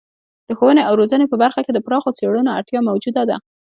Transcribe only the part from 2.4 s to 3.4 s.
اړتیا موجوده ده.